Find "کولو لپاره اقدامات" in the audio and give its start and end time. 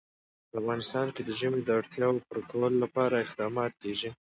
2.51-3.71